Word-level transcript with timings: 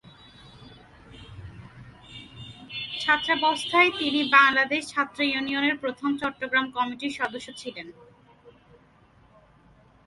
ছাত্রাবস্থায় 3.01 3.89
তিনি 3.99 4.19
বাংলাদেশ 4.37 4.81
ছাত্র 4.93 5.19
ইউনিয়নের 5.23 5.75
প্রথম 5.83 6.09
চট্টগ্রাম 6.21 6.65
কমিটির 6.77 7.17
সদস্য 7.19 7.47
ছিলেন। 7.61 7.87